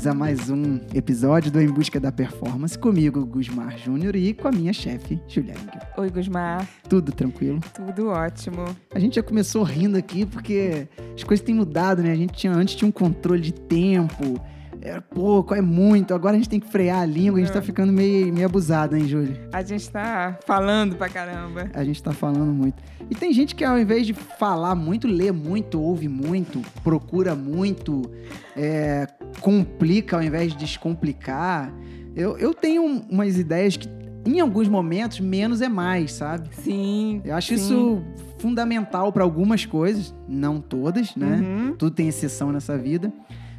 bem-vindos 0.00 0.06
a 0.06 0.14
mais 0.14 0.48
um 0.48 0.80
episódio 0.94 1.50
do 1.50 1.60
Em 1.60 1.66
Busca 1.66 2.00
da 2.00 2.10
Performance, 2.10 2.78
comigo, 2.78 3.24
Gusmar 3.26 3.76
Júnior, 3.76 4.16
e 4.16 4.32
com 4.32 4.48
a 4.48 4.50
minha 4.50 4.72
chefe, 4.72 5.20
Juliane. 5.28 5.60
Oi, 5.96 6.10
Gusmar. 6.10 6.66
Tudo 6.88 7.12
tranquilo? 7.12 7.60
Tudo 7.74 8.08
ótimo. 8.08 8.64
A 8.94 8.98
gente 8.98 9.16
já 9.16 9.22
começou 9.22 9.62
rindo 9.62 9.98
aqui 9.98 10.24
porque 10.24 10.88
as 11.14 11.22
coisas 11.22 11.44
têm 11.44 11.54
mudado, 11.54 12.02
né? 12.02 12.12
A 12.12 12.16
gente 12.16 12.32
tinha, 12.32 12.52
antes 12.52 12.76
tinha 12.76 12.88
um 12.88 12.92
controle 12.92 13.42
de 13.42 13.52
tempo, 13.52 14.40
era 14.82 15.00
pouco, 15.00 15.54
é 15.54 15.60
muito. 15.60 16.14
Agora 16.14 16.34
a 16.34 16.38
gente 16.38 16.48
tem 16.48 16.60
que 16.60 16.68
frear 16.68 17.00
a 17.00 17.06
língua, 17.06 17.38
a 17.38 17.42
gente 17.42 17.52
tá 17.52 17.58
é. 17.58 17.62
ficando 17.62 17.92
meio, 17.92 18.32
meio 18.32 18.46
abusado, 18.46 18.96
hein, 18.96 19.06
Júlia? 19.06 19.48
A 19.52 19.62
gente 19.62 19.90
tá 19.90 20.38
falando 20.46 20.96
pra 20.96 21.08
caramba. 21.08 21.70
A 21.74 21.84
gente 21.84 22.02
tá 22.02 22.12
falando 22.12 22.52
muito. 22.52 22.82
E 23.10 23.14
tem 23.14 23.32
gente 23.32 23.54
que 23.54 23.64
ao 23.64 23.78
invés 23.78 24.06
de 24.06 24.14
falar 24.14 24.74
muito, 24.74 25.06
lê 25.06 25.30
muito, 25.30 25.80
ouve 25.80 26.08
muito, 26.08 26.62
procura 26.82 27.34
muito, 27.34 28.10
é, 28.56 29.06
complica 29.40 30.16
ao 30.16 30.22
invés 30.22 30.52
de 30.52 30.58
descomplicar. 30.58 31.72
Eu, 32.16 32.38
eu 32.38 32.54
tenho 32.54 32.84
umas 32.84 33.38
ideias 33.38 33.76
que, 33.76 33.88
em 34.26 34.40
alguns 34.40 34.68
momentos, 34.68 35.20
menos 35.20 35.60
é 35.60 35.68
mais, 35.68 36.12
sabe? 36.12 36.48
Sim. 36.52 37.20
Eu 37.24 37.34
acho 37.34 37.48
sim. 37.48 37.54
isso 37.54 38.02
fundamental 38.38 39.12
para 39.12 39.22
algumas 39.22 39.66
coisas, 39.66 40.14
não 40.26 40.60
todas, 40.60 41.14
né? 41.14 41.36
Uhum. 41.36 41.76
Tudo 41.76 41.94
tem 41.94 42.08
exceção 42.08 42.50
nessa 42.50 42.76
vida. 42.78 43.12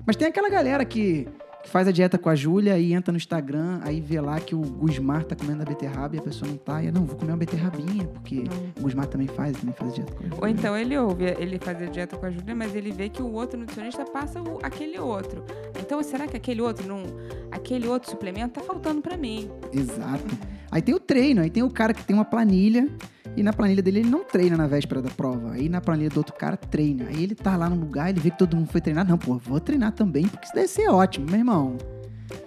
Mas 0.05 0.16
tem 0.16 0.28
aquela 0.28 0.50
galera 0.50 0.84
que, 0.84 1.28
que 1.64 1.70
faz 1.70 1.88
a 1.88 1.91
dieta 1.91 2.18
com 2.18 2.30
a 2.30 2.36
Júlia 2.36 2.78
e 2.78 2.94
entra 2.94 3.12
no 3.12 3.18
Instagram, 3.18 3.80
aí 3.84 4.02
vê 4.02 4.20
lá 4.20 4.40
que 4.40 4.55
o 4.55 4.59
Gusmar 4.59 5.23
tá 5.23 5.36
comendo 5.36 5.62
a 5.62 5.66
beterraba 5.66 6.16
e 6.16 6.20
a 6.20 6.22
pessoa 6.22 6.50
não 6.50 6.58
tá. 6.58 6.82
E 6.82 6.88
eu, 6.88 6.94
não, 6.94 7.05
vou 7.05 7.16
comer 7.16 7.32
uma 7.32 7.38
beterrabinha, 7.38 8.08
porque 8.08 8.44
o 8.78 8.82
Gusmar 8.82 9.08
também 9.08 9.28
faz, 9.28 9.58
também 9.58 9.76
faz 9.76 9.92
a 9.92 9.95
dieta 9.95 10.12
com 10.14 10.20
a 10.20 10.23
Júlia. 10.23 10.42
Ou 10.42 10.48
então 10.48 10.78
ele 10.78 10.98
ouve 10.98 11.25
ele 11.25 11.59
fazer 11.59 11.90
dieta 11.90 12.17
com 12.17 12.25
a 12.25 12.31
Júlia, 12.31 12.56
mas 12.56 12.75
ele 12.75 12.92
vê 12.92 13.09
que 13.09 13.22
o 13.22 13.31
outro 13.31 13.59
nutricionista 13.59 14.03
passa 14.06 14.42
o, 14.42 14.59
aquele 14.64 15.00
outro. 15.00 15.44
Então, 15.80 16.02
será 16.03 16.28
que 16.28 16.38
aquele 16.38 16.62
outro 16.62 16.88
não. 16.88 17.03
Aquele 17.52 17.88
outro 17.88 18.09
suplemento 18.09 18.59
tá 18.59 18.66
faltando 18.66 19.02
para 19.02 19.18
mim? 19.18 19.50
Exato. 19.73 20.38
Aí 20.72 20.81
tem 20.81 20.95
o 20.95 21.00
treino, 21.00 21.41
aí 21.41 21.50
tem 21.50 21.61
o 21.61 21.69
cara 21.69 21.94
que 21.94 22.03
tem 22.03 22.16
uma 22.16 22.23
planilha 22.23 22.88
e 23.36 23.44
na 23.44 23.53
planilha 23.53 23.81
dele 23.81 24.00
ele 24.00 24.09
não 24.09 24.23
treina 24.23 24.55
na 24.55 24.67
véspera 24.67 25.02
da 25.02 25.09
prova. 25.09 25.52
Aí 25.52 25.67
na 25.67 25.81
planilha 25.81 26.09
do 26.09 26.17
outro 26.17 26.33
cara 26.33 26.55
treina. 26.55 27.08
Aí 27.09 27.23
ele 27.23 27.36
tá 27.36 27.58
lá 27.58 27.69
no 27.69 27.75
lugar, 27.75 28.09
ele 28.09 28.19
vê 28.19 28.31
que 28.31 28.38
todo 28.38 28.55
mundo 28.55 28.69
foi 28.69 28.81
treinar. 28.81 29.05
Não, 29.05 29.17
pô, 29.17 29.38
vou 29.38 29.59
treinar 29.59 29.91
também, 29.91 30.28
porque 30.28 30.45
isso 30.45 30.55
deve 30.55 30.67
ser 30.67 30.89
ótimo, 30.89 31.28
meu 31.30 31.39
irmão. 31.39 31.78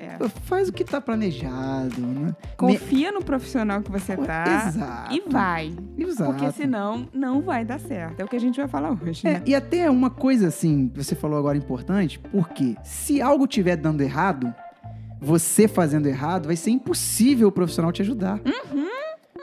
É. 0.00 0.28
Faz 0.44 0.68
o 0.68 0.72
que 0.72 0.84
tá 0.84 1.00
planejado, 1.00 2.00
né? 2.00 2.34
Confia 2.56 3.10
Me... 3.10 3.18
no 3.18 3.24
profissional 3.24 3.82
que 3.82 3.90
você 3.90 4.16
tá 4.16 4.68
Exato. 4.68 5.14
e 5.14 5.22
vai. 5.28 5.74
Exato. 5.98 6.32
Porque 6.32 6.52
senão 6.52 7.08
não 7.12 7.42
vai 7.42 7.64
dar 7.64 7.78
certo. 7.78 8.20
É 8.20 8.24
o 8.24 8.28
que 8.28 8.36
a 8.36 8.40
gente 8.40 8.56
vai 8.56 8.68
falar 8.68 8.92
hoje. 8.92 9.26
É, 9.26 9.32
né? 9.34 9.42
e 9.44 9.54
até 9.54 9.90
uma 9.90 10.10
coisa 10.10 10.48
assim, 10.48 10.90
você 10.94 11.14
falou 11.14 11.38
agora 11.38 11.58
importante, 11.58 12.18
porque 12.18 12.76
se 12.82 13.20
algo 13.20 13.46
tiver 13.46 13.76
dando 13.76 14.00
errado, 14.00 14.54
você 15.24 15.66
fazendo 15.66 16.06
errado, 16.06 16.46
vai 16.46 16.56
ser 16.56 16.70
impossível 16.70 17.48
o 17.48 17.52
profissional 17.52 17.90
te 17.90 18.02
ajudar. 18.02 18.40
Uhum. 18.44 18.84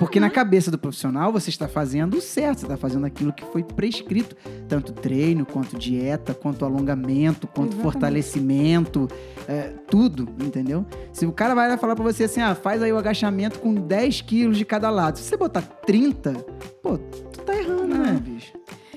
Porque 0.01 0.19
na 0.19 0.29
cabeça 0.31 0.71
do 0.71 0.79
profissional 0.79 1.31
você 1.31 1.49
está 1.49 1.67
fazendo 1.67 2.17
o 2.17 2.21
certo, 2.21 2.59
você 2.59 2.65
está 2.65 2.77
fazendo 2.77 3.05
aquilo 3.05 3.31
que 3.31 3.45
foi 3.45 3.63
prescrito, 3.63 4.35
tanto 4.67 4.93
treino, 4.93 5.45
quanto 5.45 5.77
dieta, 5.77 6.33
quanto 6.33 6.65
alongamento, 6.65 7.45
quanto 7.45 7.73
Exatamente. 7.73 7.83
fortalecimento, 7.83 9.07
é, 9.47 9.73
tudo, 9.87 10.27
entendeu? 10.43 10.85
Se 11.13 11.25
o 11.25 11.31
cara 11.31 11.53
vai 11.53 11.67
lá 11.67 11.77
falar 11.77 11.95
para 11.95 12.03
você 12.03 12.23
assim, 12.23 12.41
ah, 12.41 12.55
faz 12.55 12.81
aí 12.81 12.91
o 12.91 12.97
agachamento 12.97 13.59
com 13.59 13.75
10 13.75 14.21
quilos 14.21 14.57
de 14.57 14.65
cada 14.65 14.89
lado, 14.89 15.17
se 15.17 15.23
você 15.23 15.37
botar 15.37 15.61
30, 15.61 16.33
pô, 16.81 16.97
tu 16.97 17.39
tá 17.41 17.55
errando, 17.55 17.95
né, 17.95 18.19
bicho? 18.23 18.53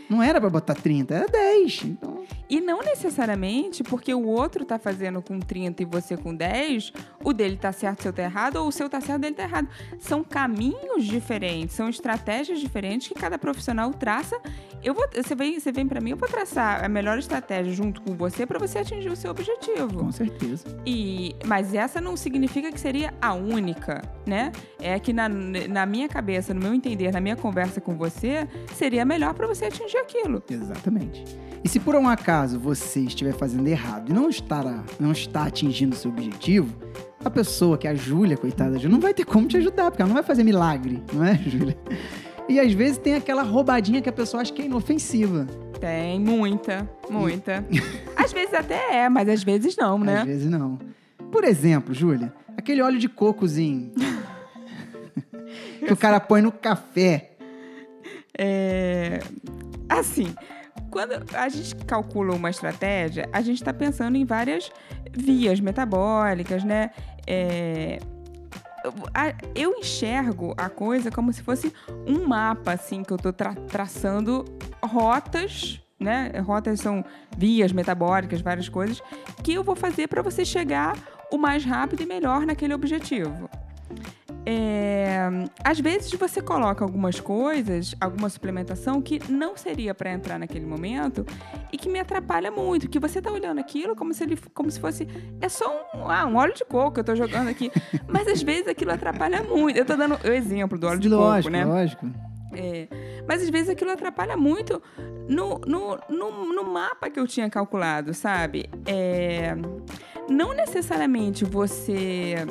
Não 0.09 0.23
era 0.23 0.41
para 0.41 0.49
botar 0.49 0.75
30, 0.75 1.15
era 1.15 1.27
10. 1.27 1.83
Então... 1.85 2.14
E 2.49 2.61
não 2.61 2.83
necessariamente 2.83 3.83
porque 3.83 4.13
o 4.13 4.27
outro 4.27 4.65
tá 4.65 4.79
fazendo 4.79 5.23
com 5.23 5.41
30 5.41 5.83
e 5.83 5.87
você 5.87 6.17
com 6.17 6.35
10, 6.35 6.93
o 7.25 7.33
dele 7.33 7.57
tá 7.57 7.73
certo, 7.73 8.01
o 8.01 8.03
seu 8.03 8.13
tá 8.13 8.23
errado, 8.23 8.57
ou 8.57 8.69
o 8.69 8.73
seu 8.73 8.89
tá 8.89 9.01
certo, 9.01 9.19
o 9.19 9.23
dele 9.23 9.35
tá 9.35 9.43
errado. 9.45 9.67
São 9.99 10.23
caminhos 10.23 11.05
diferentes, 11.05 11.75
são 11.75 11.89
estratégias 11.89 12.61
diferentes 12.61 13.09
que 13.09 13.15
cada 13.15 13.39
profissional 13.39 13.91
traça. 13.93 14.39
Eu 14.83 14.93
vou, 14.93 15.07
você 15.15 15.35
vem, 15.35 15.59
você 15.59 15.73
vem 15.73 15.89
para 15.89 16.01
mim, 16.01 16.11
eu 16.11 16.17
vou 16.17 16.29
traçar 16.29 16.85
a 16.85 16.89
melhor 16.89 17.19
estratégia 17.19 17.73
junto 17.73 18.03
com 18.03 18.15
você 18.15 18.45
para 18.45 18.59
você 18.59 18.81
atingir 18.81 19.09
o 19.09 19.17
seu 19.17 19.31
objetivo. 19.31 19.99
Com 19.99 20.13
certeza. 20.13 20.65
E, 20.85 21.35
mas 21.47 21.75
essa 21.75 22.01
não 22.01 22.17
significa 22.17 22.71
que 22.71 22.79
seria 22.79 23.15
a 23.21 23.33
única, 23.33 24.03
né? 24.27 24.53
É 24.79 24.99
que 24.99 25.13
na, 25.13 25.29
na 25.29 25.87
minha 25.87 26.09
cabeça, 26.09 26.53
no 26.53 26.61
meu 26.61 26.75
entender, 26.75 27.11
na 27.11 27.21
minha 27.21 27.37
conversa 27.37 27.81
com 27.81 27.97
você, 27.97 28.47
seria 28.75 29.05
melhor 29.05 29.33
para 29.33 29.47
você 29.47 29.65
atingir 29.65 29.97
aquilo. 29.97 30.43
Exatamente. 30.51 31.25
E 31.65 31.69
se 31.69 31.81
por 31.81 31.95
um 31.95 32.07
acaso 32.07 32.61
você 32.61 33.01
estiver 33.01 33.33
fazendo 33.33 33.67
errado 33.67 34.11
e 34.11 34.13
não, 34.13 34.29
estará, 34.29 34.85
não 35.01 35.13
está 35.13 35.45
atingindo 35.45 35.95
o 35.95 35.99
seu 35.99 36.11
objetivo, 36.11 36.77
a 37.23 37.31
pessoa 37.31 37.77
que 37.77 37.87
é 37.87 37.91
a 37.91 37.95
Júlia, 37.95 38.37
coitada, 38.37 38.79
não 38.89 39.01
vai 39.01 39.13
ter 39.13 39.25
como 39.25 39.47
te 39.47 39.57
ajudar, 39.57 39.91
porque 39.91 40.03
ela 40.03 40.09
não 40.09 40.15
vai 40.15 40.23
fazer 40.23 40.45
milagre, 40.45 41.03
não 41.13 41.25
é, 41.25 41.35
Júlia? 41.47 41.77
E 42.49 42.61
às 42.61 42.73
vezes 42.73 42.99
tem 42.99 43.15
aquela 43.15 43.43
roubadinha 43.43 44.03
que 44.03 44.09
a 44.09 44.13
pessoa 44.13 44.43
acha 44.43 44.53
que 44.53 44.63
é 44.63 44.67
inofensiva. 44.67 45.47
Tem, 45.81 46.21
muita, 46.21 46.89
muita. 47.11 47.65
às 48.17 48.33
vezes 48.33 48.55
até 48.55 49.05
é, 49.05 49.09
mas 49.09 49.29
às 49.29 49.43
vezes 49.43 49.77
não, 49.77 49.99
né? 49.99 50.19
Às 50.21 50.27
vezes 50.27 50.51
não. 50.51 50.79
Por 51.33 51.45
exemplo, 51.45 51.95
Júlia, 51.95 52.33
aquele 52.57 52.83
óleo 52.83 52.99
de 52.99 53.09
cocozinho 53.09 53.93
que 55.87 55.93
o 55.93 55.97
cara 55.97 56.21
põe 56.21 56.43
no 56.43 56.53
café. 56.53 57.33
É. 58.37 59.21
Assim, 59.89 60.35
quando 60.95 61.13
a 61.35 61.49
gente 61.49 61.75
calcula 61.75 62.37
uma 62.37 62.49
estratégia, 62.49 63.29
a 63.33 63.43
gente 63.43 63.57
está 63.57 63.75
pensando 63.75 64.17
em 64.17 64.25
várias 64.25 64.71
vias 65.11 65.59
metabólicas, 65.59 66.63
né? 66.63 66.93
É, 67.27 67.99
eu 69.57 69.73
enxergo 69.73 70.55
a 70.57 70.69
coisa 70.69 71.11
como 71.11 71.33
se 71.33 71.43
fosse 71.43 71.73
um 72.07 72.29
mapa, 72.29 72.75
assim, 72.75 73.03
que 73.03 73.13
eu 73.13 73.17
estou 73.17 73.33
tra 73.33 73.57
traçando 73.57 74.45
rotas, 74.85 75.81
né? 75.99 76.31
Rotas 76.39 76.79
são 76.79 77.05
vias 77.37 77.73
metabólicas, 77.73 78.41
várias 78.41 78.69
coisas, 78.69 79.03
que 79.43 79.53
eu 79.53 79.65
vou 79.65 79.75
fazer 79.75 80.07
para 80.07 80.23
você 80.23 80.45
chegar 80.45 80.97
o 81.29 81.37
mais 81.37 81.65
rápido 81.65 82.05
e 82.05 82.07
melhor 82.07 82.47
naquele 82.47 82.73
objetivo. 82.73 83.51
É, 84.47 85.29
às 85.63 85.81
vezes 85.81 86.13
você 86.13 86.43
coloca 86.43 86.85
algumas 86.85 87.19
coisas, 87.19 87.95
alguma 87.99 88.29
suplementação 88.29 89.01
que 89.01 89.21
não 89.31 89.57
seria 89.57 89.95
para 89.95 90.13
entrar 90.13 90.39
naquele 90.39 90.67
momento 90.67 91.25
e 91.73 91.79
que 91.79 91.89
me 91.89 91.99
atrapalha 91.99 92.51
muito, 92.51 92.89
que 92.89 92.99
você 92.99 93.23
tá 93.23 93.33
olhando 93.33 93.59
aquilo 93.59 93.97
como 93.97 94.13
se 94.13 94.23
ele, 94.23 94.39
como 94.53 94.71
se 94.71 94.79
fosse 94.79 95.09
é 95.41 95.49
só 95.49 95.89
um, 95.95 96.11
ah, 96.11 96.27
um 96.27 96.37
óleo 96.37 96.55
de 96.55 96.65
coco 96.65 96.93
que 96.93 97.01
eu 97.01 97.05
tô 97.05 97.17
jogando 97.17 97.49
aqui, 97.49 97.73
mas 98.07 98.29
às 98.29 98.43
vezes 98.43 98.69
aquilo 98.69 98.93
atrapalha 98.93 99.43
muito. 99.43 99.79
Eu 99.79 99.85
tô 99.85 99.97
dando 99.97 100.19
o 100.23 100.33
exemplo 100.33 100.79
do 100.79 100.87
óleo 100.87 101.01
de 101.01 101.09
lógico, 101.09 101.51
coco, 101.51 101.51
né? 101.51 101.65
Lógico. 101.65 102.07
É, 102.53 102.87
mas 103.27 103.43
às 103.43 103.49
vezes 103.49 103.69
aquilo 103.69 103.91
atrapalha 103.91 104.37
muito 104.37 104.81
no, 105.29 105.59
no, 105.67 105.99
no, 106.09 106.53
no 106.53 106.65
mapa 106.65 107.11
que 107.11 107.19
eu 107.19 107.27
tinha 107.27 107.49
calculado, 107.49 108.13
sabe? 108.13 108.69
É, 108.87 109.57
não 110.29 110.55
necessariamente 110.55 111.45
você 111.45 112.47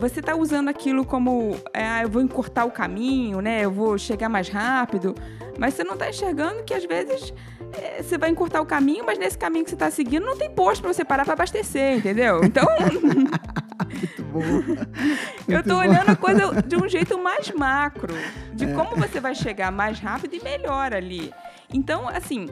você 0.00 0.20
está 0.20 0.34
usando 0.34 0.68
aquilo 0.68 1.04
como 1.04 1.56
é, 1.74 2.02
eu 2.02 2.08
vou 2.08 2.22
encurtar 2.22 2.64
o 2.64 2.70
caminho, 2.70 3.40
né? 3.40 3.64
Eu 3.64 3.70
vou 3.70 3.98
chegar 3.98 4.28
mais 4.28 4.48
rápido, 4.48 5.14
mas 5.58 5.74
você 5.74 5.84
não 5.84 5.92
está 5.92 6.08
enxergando 6.08 6.64
que 6.64 6.72
às 6.72 6.84
vezes 6.84 7.34
é, 7.72 8.02
você 8.02 8.16
vai 8.16 8.30
encurtar 8.30 8.60
o 8.62 8.66
caminho, 8.66 9.04
mas 9.04 9.18
nesse 9.18 9.36
caminho 9.36 9.64
que 9.64 9.70
você 9.70 9.76
está 9.76 9.90
seguindo 9.90 10.24
não 10.24 10.36
tem 10.36 10.50
posto 10.50 10.80
para 10.80 10.92
você 10.92 11.04
parar 11.04 11.24
para 11.24 11.34
abastecer, 11.34 11.98
entendeu? 11.98 12.42
Então 12.42 12.64
Muito 13.90 14.22
bom. 14.24 14.40
eu 15.48 15.60
estou 15.60 15.78
olhando 15.78 16.10
a 16.10 16.16
coisa 16.16 16.62
de 16.62 16.76
um 16.76 16.88
jeito 16.88 17.18
mais 17.18 17.50
macro, 17.50 18.14
de 18.54 18.64
é. 18.64 18.72
como 18.72 18.96
você 18.96 19.20
vai 19.20 19.34
chegar 19.34 19.70
mais 19.70 19.98
rápido 19.98 20.34
e 20.34 20.42
melhor 20.42 20.94
ali. 20.94 21.32
Então, 21.72 22.08
assim, 22.08 22.48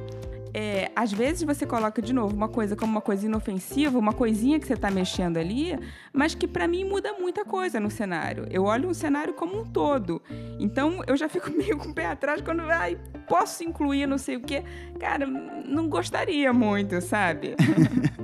é, 0.54 0.90
às 0.94 1.12
vezes 1.12 1.42
você 1.42 1.66
coloca 1.66 2.00
de 2.00 2.12
novo 2.12 2.34
uma 2.34 2.48
coisa 2.48 2.74
como 2.76 2.92
uma 2.92 3.00
coisa 3.00 3.26
inofensiva, 3.26 3.98
uma 3.98 4.12
coisinha 4.12 4.58
que 4.58 4.66
você 4.66 4.74
está 4.74 4.90
mexendo 4.90 5.36
ali, 5.36 5.78
mas 6.12 6.34
que 6.34 6.46
para 6.46 6.66
mim 6.66 6.84
muda 6.84 7.12
muita 7.14 7.44
coisa 7.44 7.78
no 7.78 7.90
cenário. 7.90 8.46
Eu 8.50 8.64
olho 8.64 8.88
um 8.88 8.94
cenário 8.94 9.34
como 9.34 9.60
um 9.60 9.64
todo. 9.64 10.22
Então 10.58 11.02
eu 11.06 11.16
já 11.16 11.28
fico 11.28 11.50
meio 11.56 11.76
com 11.76 11.90
o 11.90 11.94
pé 11.94 12.06
atrás 12.06 12.40
quando 12.40 12.60
ai, 12.62 12.98
posso 13.28 13.64
incluir 13.64 14.06
não 14.06 14.18
sei 14.18 14.36
o 14.36 14.40
quê. 14.40 14.64
Cara, 14.98 15.26
não 15.26 15.88
gostaria 15.88 16.52
muito, 16.52 17.00
sabe? 17.00 17.54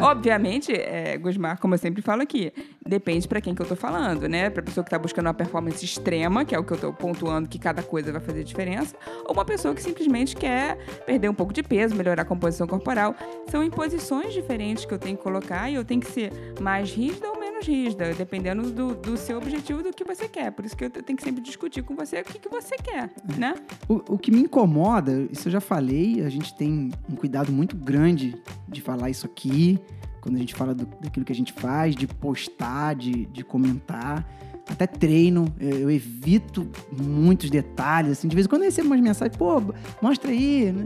Obviamente, 0.00 0.72
é, 0.72 1.16
Gusmar, 1.16 1.58
como 1.58 1.74
eu 1.74 1.78
sempre 1.78 2.02
falo 2.02 2.22
aqui, 2.22 2.52
depende 2.84 3.26
para 3.26 3.40
quem 3.40 3.54
que 3.54 3.62
eu 3.62 3.66
tô 3.66 3.76
falando, 3.76 4.28
né? 4.28 4.50
Pra 4.50 4.62
pessoa 4.62 4.84
que 4.84 4.90
tá 4.90 4.98
buscando 4.98 5.26
uma 5.26 5.34
performance 5.34 5.84
extrema, 5.84 6.44
que 6.44 6.54
é 6.54 6.58
o 6.58 6.64
que 6.64 6.72
eu 6.72 6.78
tô 6.78 6.92
pontuando 6.92 7.48
que 7.48 7.58
cada 7.58 7.82
coisa 7.82 8.12
vai 8.12 8.20
fazer 8.20 8.44
diferença, 8.44 8.96
ou 9.24 9.32
uma 9.32 9.44
pessoa 9.44 9.74
que 9.74 9.82
simplesmente 9.82 10.36
quer 10.36 10.76
perder 11.06 11.28
um 11.28 11.34
pouco 11.34 11.52
de 11.56 11.62
peso, 11.62 11.94
melhorar 11.94 12.22
a 12.22 12.24
composição 12.24 12.66
corporal. 12.66 13.14
São 13.50 13.64
imposições 13.64 14.32
diferentes 14.32 14.84
que 14.84 14.92
eu 14.92 14.98
tenho 14.98 15.16
que 15.16 15.22
colocar 15.22 15.70
e 15.70 15.74
eu 15.74 15.84
tenho 15.84 16.00
que 16.00 16.10
ser 16.10 16.32
mais 16.60 16.92
rígida 16.92 17.28
ou 17.28 17.40
menos 17.40 17.66
rígida, 17.66 18.14
dependendo 18.14 18.70
do, 18.70 18.94
do 18.94 19.16
seu 19.16 19.38
objetivo 19.38 19.82
do 19.82 19.92
que 19.92 20.04
você 20.04 20.28
quer. 20.28 20.52
Por 20.52 20.64
isso 20.64 20.76
que 20.76 20.84
eu 20.84 20.90
tenho 20.90 21.16
que 21.16 21.24
sempre 21.24 21.42
discutir 21.42 21.82
com 21.82 21.96
você 21.96 22.20
o 22.20 22.24
que, 22.24 22.38
que 22.38 22.48
você 22.48 22.76
quer, 22.76 23.10
né? 23.36 23.54
O, 23.88 24.14
o 24.14 24.18
que 24.18 24.30
me 24.30 24.40
incomoda, 24.40 25.26
isso 25.30 25.48
eu 25.48 25.52
já 25.52 25.60
falei, 25.60 26.22
a 26.22 26.28
gente 26.28 26.54
tem 26.54 26.90
um 27.10 27.16
cuidado 27.16 27.50
muito 27.52 27.76
grande 27.76 28.40
de 28.68 28.80
falar 28.80 29.10
isso 29.10 29.26
aqui 29.26 29.80
quando 30.26 30.36
a 30.36 30.40
gente 30.40 30.56
fala 30.56 30.74
do, 30.74 30.86
daquilo 31.00 31.24
que 31.24 31.32
a 31.32 31.34
gente 31.36 31.52
faz, 31.52 31.94
de 31.94 32.04
postar, 32.06 32.96
de, 32.96 33.26
de 33.26 33.44
comentar. 33.44 34.26
Até 34.68 34.86
treino, 34.86 35.46
eu, 35.60 35.78
eu 35.78 35.90
evito 35.90 36.66
muitos 36.90 37.48
detalhes, 37.50 38.12
assim. 38.12 38.26
De 38.28 38.34
vez 38.34 38.46
em 38.46 38.48
quando 38.48 38.62
eu 38.62 38.66
recebo 38.68 38.88
umas 38.88 39.00
mensagens, 39.00 39.36
pô, 39.36 39.62
mostra 40.02 40.30
aí, 40.30 40.72
né? 40.72 40.84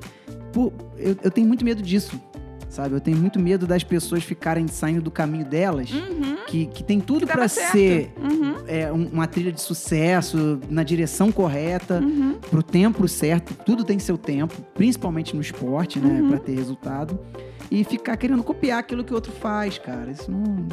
Pô, 0.52 0.72
eu, 0.98 1.16
eu 1.22 1.30
tenho 1.30 1.46
muito 1.48 1.64
medo 1.64 1.82
disso 1.82 2.20
sabe? 2.68 2.94
Eu 2.94 3.00
tenho 3.00 3.16
muito 3.16 3.36
medo 3.40 3.66
das 3.66 3.82
pessoas 3.82 4.22
ficarem 4.22 4.68
saindo 4.68 5.02
do 5.02 5.10
caminho 5.10 5.44
delas, 5.44 5.90
Uhum. 5.90 6.36
que, 6.46 6.66
que 6.66 6.84
tem 6.84 7.00
tudo 7.00 7.26
certo. 7.26 7.48
ser 7.72 8.12
Uhum. 8.16 8.54
é, 8.68 8.92
um- 8.92 9.08
uma 9.08 9.26
trilha 9.26 9.50
de 9.50 9.60
sucesso, 9.60 10.60
na 10.70 10.84
direção 10.84 11.32
correta, 11.32 11.98
Uhum. 12.00 12.36
pro 12.48 12.62
tempo 12.62 13.08
certo. 13.08 13.54
Tudo 13.66 13.82
tem 13.82 13.98
seu 13.98 14.16
tempo, 14.16 14.54
principalmente 14.72 15.34
no 15.34 15.40
esporte, 15.42 15.98
né? 15.98 16.20
Uhum. 16.20 16.28
Pra 16.28 16.38
ter 16.38 16.54
resultado. 16.54 17.18
E 17.70 17.84
ficar 17.84 18.16
querendo 18.16 18.42
copiar 18.42 18.80
aquilo 18.80 19.04
que 19.04 19.12
o 19.12 19.14
outro 19.14 19.30
faz, 19.30 19.78
cara. 19.78 20.10
Isso 20.10 20.30
não. 20.30 20.66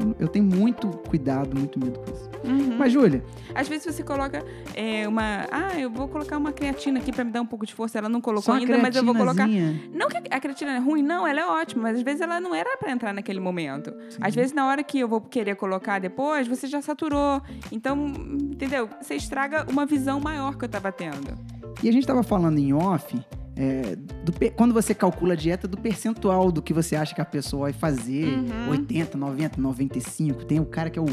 Eu, 0.00 0.16
eu 0.20 0.28
tenho 0.28 0.46
muito 0.46 0.88
cuidado, 1.08 1.54
muito 1.54 1.78
medo 1.78 1.98
com 1.98 2.10
isso. 2.10 2.30
Uhum. 2.44 2.78
Mas, 2.78 2.92
Júlia, 2.92 3.22
Às 3.54 3.68
vezes 3.68 3.94
você 3.94 4.02
coloca 4.02 4.42
é, 4.74 5.06
uma. 5.06 5.46
Ah, 5.50 5.78
eu 5.78 5.90
vou 5.90 6.08
colocar 6.08 6.38
uma 6.38 6.50
creatina 6.50 7.00
aqui 7.00 7.12
pra 7.12 7.22
me 7.22 7.30
dar 7.30 7.42
um 7.42 7.46
pouco 7.46 7.66
de 7.66 7.74
força. 7.74 7.98
Ela 7.98 8.08
não 8.08 8.20
colocou 8.20 8.54
ainda, 8.54 8.78
mas 8.78 8.96
eu 8.96 9.04
vou 9.04 9.14
colocar. 9.14 9.46
Não 9.46 10.08
que 10.08 10.16
a 10.30 10.40
creatina 10.40 10.76
é 10.76 10.78
ruim, 10.78 11.02
não, 11.02 11.26
ela 11.26 11.40
é 11.40 11.46
ótima, 11.46 11.82
mas 11.82 11.96
às 11.98 12.02
vezes 12.02 12.20
ela 12.20 12.40
não 12.40 12.54
era 12.54 12.76
pra 12.78 12.90
entrar 12.90 13.12
naquele 13.12 13.40
momento. 13.40 13.92
Às 14.20 14.34
vezes, 14.34 14.52
na 14.52 14.66
hora 14.66 14.82
que 14.82 14.98
eu 14.98 15.08
vou 15.08 15.20
querer 15.20 15.54
colocar 15.56 15.98
depois, 15.98 16.48
você 16.48 16.66
já 16.66 16.80
saturou. 16.80 17.42
Então, 17.70 18.06
entendeu? 18.06 18.88
Você 19.00 19.16
estraga 19.16 19.66
uma 19.70 19.84
visão 19.84 20.18
maior 20.18 20.56
que 20.56 20.64
eu 20.64 20.68
tava 20.68 20.90
tendo. 20.90 21.36
E 21.82 21.88
a 21.88 21.92
gente 21.92 22.06
tava 22.06 22.22
falando 22.22 22.58
em 22.58 22.72
off. 22.72 23.18
É, 23.58 23.96
do 23.96 24.32
quando 24.54 24.72
você 24.72 24.94
calcula 24.94 25.32
a 25.32 25.36
dieta, 25.36 25.66
do 25.66 25.76
percentual 25.76 26.52
do 26.52 26.62
que 26.62 26.72
você 26.72 26.94
acha 26.94 27.12
que 27.14 27.20
a 27.20 27.24
pessoa 27.24 27.62
vai 27.62 27.72
fazer, 27.72 28.26
Uhum. 28.26 28.70
80, 28.70 29.18
90, 29.18 29.60
95. 29.60 30.44
Tem 30.44 30.60
o 30.60 30.64
cara 30.64 30.88
que 30.90 30.98
é 30.98 31.02
o 31.02 31.06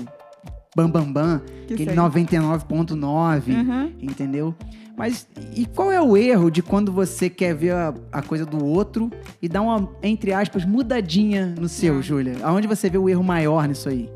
bambambam, 0.76 1.12
bam, 1.14 1.38
bam, 1.38 1.42
Que 1.68 1.74
aquele 1.74 1.90
sei. 1.92 1.96
99,9. 2.00 3.48
Uhum. 3.54 3.92
entendeu? 4.02 4.54
Mas 4.98 5.28
e 5.56 5.66
qual 5.66 5.92
é 5.92 6.02
o 6.02 6.16
erro 6.16 6.50
de 6.50 6.62
quando 6.62 6.92
você 6.92 7.30
quer 7.30 7.54
ver 7.54 7.74
a, 7.74 7.94
a 8.12 8.22
coisa 8.22 8.46
do 8.46 8.64
outro 8.64 9.10
e 9.42 9.50
dar 9.50 9.62
uma, 9.62 9.90
entre 10.02 10.32
aspas, 10.32 10.64
mudadinha 10.64 11.54
no 11.60 11.68
seu, 11.68 11.96
Não. 11.96 12.02
Júlia? 12.02 12.36
Aonde 12.44 12.66
você 12.68 12.90
vê 12.90 12.98
o 12.98 13.10
erro 13.10 13.24
maior 13.24 13.68
nisso 13.68 13.90
aí? 13.90 14.10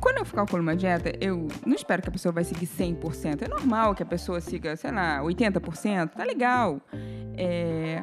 Quando 0.00 0.18
eu 0.18 0.24
calculo 0.26 0.62
uma 0.62 0.76
dieta, 0.76 1.12
eu 1.20 1.48
não 1.64 1.74
espero 1.74 2.02
que 2.02 2.08
a 2.08 2.12
pessoa 2.12 2.32
vai 2.32 2.44
seguir 2.44 2.66
100%. 2.66 3.42
É 3.42 3.48
normal 3.48 3.94
que 3.94 4.02
a 4.02 4.06
pessoa 4.06 4.40
siga, 4.40 4.76
sei 4.76 4.90
lá, 4.92 5.20
80%. 5.20 6.10
Tá 6.10 6.24
legal. 6.24 6.80
É, 7.36 8.02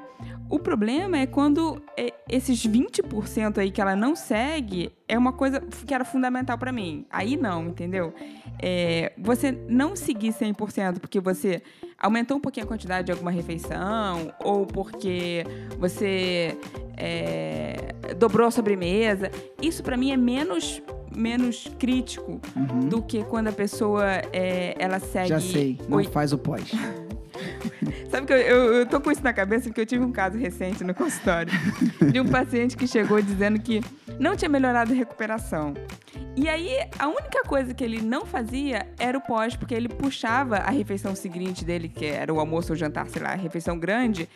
O 0.49 0.59
problema 0.59 1.17
é 1.17 1.25
quando 1.25 1.81
é, 1.97 2.13
esses 2.29 2.65
20% 2.67 3.57
aí 3.57 3.71
que 3.71 3.81
ela 3.81 3.95
não 3.95 4.15
segue 4.15 4.91
é 5.07 5.17
uma 5.17 5.33
coisa 5.33 5.59
que 5.61 5.93
era 5.93 6.05
fundamental 6.05 6.57
pra 6.57 6.71
mim. 6.71 7.05
Aí 7.09 7.35
não, 7.35 7.65
entendeu? 7.67 8.13
É, 8.61 9.11
você 9.17 9.51
não 9.67 9.95
seguir 9.95 10.31
100% 10.31 10.99
porque 10.99 11.19
você 11.19 11.63
aumentou 11.97 12.37
um 12.37 12.39
pouquinho 12.39 12.65
a 12.65 12.67
quantidade 12.67 13.07
de 13.07 13.11
alguma 13.11 13.31
refeição 13.31 14.31
ou 14.43 14.67
porque 14.67 15.43
você 15.79 16.55
é, 16.95 17.93
dobrou 18.17 18.47
a 18.47 18.51
sobremesa. 18.51 19.31
Isso 19.61 19.81
pra 19.81 19.97
mim 19.97 20.11
é 20.11 20.17
menos 20.17 20.81
menos 21.15 21.69
crítico 21.79 22.39
Uhum. 22.55 22.79
do 22.89 23.01
que 23.01 23.23
quando 23.23 23.47
a 23.47 23.51
pessoa 23.51 24.05
é, 24.31 24.75
ela 24.79 24.99
segue. 24.99 25.29
Já 25.29 25.39
sei, 25.39 25.79
não 25.87 25.97
Oi- 25.97 26.03
faz 26.05 26.33
o 26.33 26.37
pós. 26.37 26.71
Sabe 28.09 28.27
que 28.27 28.33
eu, 28.33 28.37
eu, 28.37 28.73
eu 28.75 28.85
tô 28.85 29.01
com 29.01 29.11
isso 29.11 29.23
na 29.23 29.33
cabeça 29.33 29.65
porque 29.65 29.81
eu 29.81 29.85
tive 29.85 30.03
um 30.05 30.11
caso 30.11 30.37
recente 30.37 30.83
no 30.83 30.93
consultório 30.93 31.51
de 32.11 32.19
um 32.19 32.27
paciente 32.27 32.77
que 32.77 32.87
chegou 32.87 33.19
dizendo 33.21 33.59
que 33.59 33.81
não 34.19 34.35
tinha 34.35 34.47
melhorado 34.49 34.93
a 34.93 34.95
recuperação. 34.95 35.73
E 36.35 36.47
aí, 36.49 36.69
a 36.97 37.07
única 37.07 37.43
coisa 37.43 37.73
que 37.73 37.83
ele 37.83 38.01
não 38.01 38.25
fazia 38.25 38.87
era 38.99 39.15
o 39.17 39.21
pós, 39.21 39.55
porque 39.55 39.73
ele 39.73 39.87
puxava 39.87 40.57
a 40.57 40.69
refeição 40.71 41.15
seguinte 41.15 41.63
dele, 41.63 41.87
que 41.89 42.05
era 42.05 42.33
o 42.33 42.39
almoço 42.39 42.71
ou 42.73 42.75
jantar, 42.75 43.07
sei 43.07 43.21
lá, 43.21 43.29
a 43.33 43.35
refeição 43.35 43.77
grande, 43.77 44.27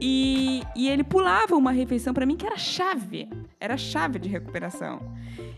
e, 0.00 0.62
e 0.76 0.88
ele 0.88 1.02
pulava 1.04 1.56
uma 1.56 1.72
refeição 1.72 2.14
pra 2.14 2.26
mim 2.26 2.36
que 2.36 2.46
era 2.46 2.56
chave. 2.56 3.28
Era 3.60 3.76
chave 3.76 4.18
de 4.18 4.28
recuperação. 4.28 5.00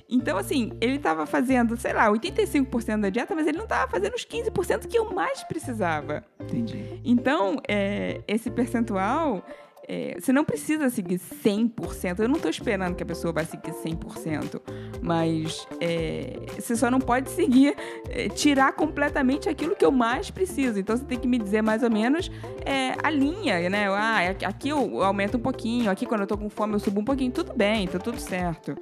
Então, 0.09 0.37
assim, 0.37 0.73
ele 0.81 0.99
tava 0.99 1.25
fazendo, 1.25 1.77
sei 1.77 1.93
lá, 1.93 2.11
85% 2.11 3.01
da 3.01 3.11
dieta, 3.11 3.35
mas 3.35 3.47
ele 3.47 3.59
não 3.59 3.67
tava 3.67 3.89
fazendo 3.91 4.15
os 4.15 4.25
15% 4.25 4.89
que 4.89 4.99
eu 4.99 5.13
mais 5.13 5.45
precisava. 5.45 6.25
Entendi. 6.41 7.01
Então, 7.05 7.59
é, 7.69 8.21
esse 8.27 8.51
percentual, 8.51 9.45
é, 9.93 10.17
você 10.21 10.33
não 10.33 10.45
precisa 10.45 10.89
seguir 10.89 11.19
100%. 11.19 12.21
Eu 12.21 12.29
não 12.29 12.37
estou 12.37 12.49
esperando 12.51 12.95
que 12.95 13.03
a 13.03 13.07
pessoa 13.07 13.33
vai 13.33 13.45
seguir 13.45 13.73
100%. 13.73 14.61
Mas 15.03 15.67
é, 15.81 16.39
você 16.57 16.77
só 16.77 16.89
não 16.91 17.01
pode 17.01 17.29
seguir, 17.31 17.75
é, 18.09 18.29
tirar 18.29 18.73
completamente 18.75 19.49
aquilo 19.49 19.75
que 19.75 19.85
eu 19.85 19.91
mais 19.91 20.31
preciso. 20.31 20.79
Então, 20.79 20.97
você 20.97 21.05
tem 21.05 21.19
que 21.19 21.27
me 21.27 21.39
dizer 21.39 21.61
mais 21.63 21.83
ou 21.83 21.91
menos 21.91 22.31
é, 22.65 22.95
a 23.03 23.11
linha, 23.11 23.69
né? 23.69 23.89
Ah, 23.89 24.19
aqui- 24.47 24.69
eu 24.69 25.03
aumento 25.03 25.37
um 25.37 25.41
pouquinho, 25.41 25.91
aqui 25.91 26.07
quando 26.07 26.21
eu 26.21 26.27
tô 26.29 26.39
com 26.39 26.49
fome 26.49 26.75
eu 26.75 26.79
subo 26.79 27.01
um 27.01 27.05
pouquinho. 27.05 27.33
Tudo 27.33 27.53
bem, 27.53 27.89
tá 27.89 27.99
tudo 27.99 28.21
certo. 28.21 28.77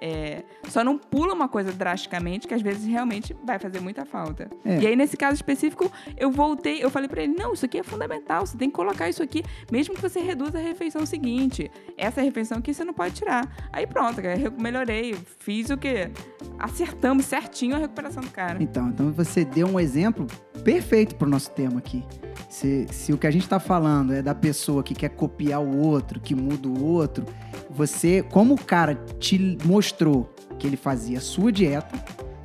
É, 0.00 0.42
só 0.68 0.82
não 0.82 0.96
pula 0.96 1.34
uma 1.34 1.46
coisa 1.46 1.70
drasticamente, 1.72 2.48
que 2.48 2.54
às 2.54 2.62
vezes 2.62 2.86
realmente 2.86 3.36
vai 3.44 3.58
fazer 3.58 3.80
muita 3.80 4.06
falta. 4.06 4.50
É. 4.64 4.80
E 4.80 4.86
aí, 4.86 4.96
nesse 4.96 5.16
caso 5.16 5.34
específico, 5.34 5.92
eu 6.16 6.30
voltei, 6.30 6.82
eu 6.82 6.88
falei 6.88 7.08
pra 7.08 7.22
ele: 7.22 7.34
não, 7.34 7.52
isso 7.52 7.66
aqui 7.66 7.78
é 7.78 7.82
fundamental, 7.82 8.46
você 8.46 8.56
tem 8.56 8.70
que 8.70 8.74
colocar 8.74 9.08
isso 9.08 9.22
aqui, 9.22 9.44
mesmo 9.70 9.94
que 9.94 10.00
você 10.00 10.20
reduza 10.20 10.58
a 10.58 10.62
refeição 10.62 11.04
seguinte. 11.04 11.70
Essa 11.98 12.22
refeição 12.22 12.58
aqui 12.58 12.72
você 12.72 12.82
não 12.82 12.94
pode 12.94 13.14
tirar. 13.14 13.46
Aí 13.70 13.86
pronto, 13.86 14.20
eu 14.20 14.52
melhorei, 14.52 15.14
fiz 15.38 15.68
o 15.68 15.76
quê? 15.76 16.10
Acertamos 16.58 17.26
certinho 17.26 17.76
a 17.76 17.78
recuperação 17.78 18.22
do 18.22 18.30
cara. 18.30 18.62
Então, 18.62 18.88
então 18.88 19.12
você 19.12 19.44
deu 19.44 19.66
um 19.66 19.78
exemplo 19.78 20.26
perfeito 20.62 21.14
pro 21.14 21.28
nosso 21.28 21.50
tema 21.50 21.78
aqui. 21.78 22.04
Se, 22.48 22.86
se 22.90 23.12
o 23.12 23.18
que 23.18 23.26
a 23.26 23.30
gente 23.30 23.48
tá 23.48 23.60
falando 23.60 24.12
é 24.12 24.22
da 24.22 24.34
pessoa 24.34 24.82
que 24.82 24.94
quer 24.94 25.10
copiar 25.10 25.60
o 25.60 25.78
outro, 25.78 26.20
que 26.20 26.34
muda 26.34 26.68
o 26.68 26.84
outro, 26.84 27.24
você, 27.70 28.22
como 28.22 28.54
o 28.54 28.60
cara 28.60 28.94
te 29.18 29.56
mostrou 29.64 30.34
que 30.58 30.66
ele 30.66 30.76
fazia 30.76 31.18
a 31.18 31.20
sua 31.20 31.52
dieta, 31.52 31.96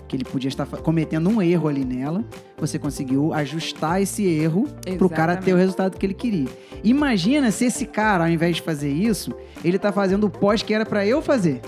que 0.08 0.16
ele 0.16 0.24
podia 0.24 0.48
estar 0.48 0.66
cometendo 0.66 1.30
um 1.30 1.42
erro 1.42 1.68
ali 1.68 1.84
nela, 1.84 2.24
você 2.58 2.78
conseguiu 2.78 3.34
ajustar 3.34 4.02
esse 4.02 4.26
erro 4.26 4.68
pro 4.98 5.10
cara 5.10 5.36
ter 5.36 5.54
o 5.54 5.58
resultado 5.58 5.98
que 5.98 6.06
ele 6.06 6.14
queria. 6.14 6.50
Imagina 6.84 7.52
se 7.52 7.66
esse 7.66 7.86
cara, 7.86 8.26
ao 8.26 8.30
invés 8.30 8.58
de 8.58 8.62
fazer 8.62 8.92
isso, 8.92 9.34
ele 9.64 9.80
tá 9.80 9.92
fazendo 9.92 10.26
o 10.28 10.30
pós 10.30 10.62
que 10.62 10.74
era 10.74 10.86
pra 10.86 11.06
eu 11.06 11.22
fazer. 11.22 11.62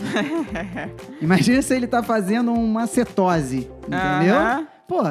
Imagina 1.22 1.62
se 1.62 1.76
ele 1.76 1.88
tá 1.88 2.04
fazendo 2.04 2.54
uma 2.54 2.86
cetose, 2.86 3.70
entendeu? 3.88 4.36
Aham. 4.36 4.68
Pô, 4.88 5.02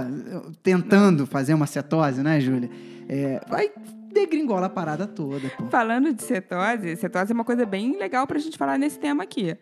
tentando 0.62 1.26
fazer 1.26 1.54
uma 1.54 1.66
cetose, 1.66 2.22
né, 2.22 2.40
Júlia? 2.40 2.70
É, 3.08 3.40
vai 3.48 3.70
degringolar 4.12 4.64
a 4.64 4.70
parada 4.70 5.06
toda, 5.06 5.48
pô. 5.50 5.66
Falando 5.66 6.12
de 6.14 6.22
cetose, 6.22 6.96
cetose 6.96 7.32
é 7.32 7.34
uma 7.34 7.44
coisa 7.44 7.66
bem 7.66 7.98
legal 7.98 8.26
pra 8.26 8.38
gente 8.38 8.56
falar 8.56 8.78
nesse 8.78 8.98
tema 8.98 9.22
aqui. 9.22 9.56